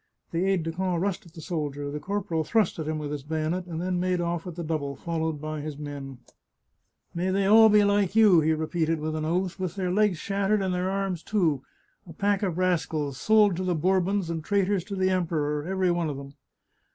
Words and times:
The 0.31 0.45
aide 0.47 0.63
de 0.63 0.71
camp 0.71 0.99
rushed 0.99 1.27
at 1.27 1.33
the 1.35 1.41
soldier. 1.41 1.91
The 1.91 1.99
corporal 1.99 2.43
thrust 2.43 2.79
at 2.79 2.87
him 2.87 2.97
with 2.97 3.11
his 3.11 3.21
bayonet, 3.21 3.67
and 3.67 3.79
then 3.79 3.99
made 3.99 4.19
off 4.19 4.47
at 4.47 4.55
the 4.55 4.63
double, 4.63 4.95
followed 4.95 5.39
by 5.39 5.61
his 5.61 5.77
men. 5.77 6.17
56 7.13 7.13
The 7.13 7.13
Chartreuse 7.13 7.13
of 7.13 7.13
Parma" 7.13 7.23
May 7.23 7.31
they 7.39 7.45
all 7.45 7.69
be 7.69 7.83
like 7.83 8.15
you!" 8.15 8.41
he 8.41 8.53
repeated 8.53 8.99
with 8.99 9.15
an 9.15 9.25
oath." 9.25 9.59
With 9.59 9.75
their 9.75 9.91
legs 9.91 10.17
shattered 10.17 10.63
and 10.63 10.73
their 10.73 10.89
arms 10.89 11.21
too! 11.21 11.61
A 12.07 12.13
pack 12.13 12.41
of 12.41 12.57
rascals, 12.57 13.19
sold 13.19 13.55
to 13.57 13.63
the 13.63 13.75
Bourbons 13.75 14.31
and 14.31 14.43
traitors 14.43 14.83
to 14.85 14.95
the 14.95 15.11
Emperor, 15.11 15.65
every 15.67 15.91
one 15.91 16.09
of 16.09 16.17
them 16.17 16.33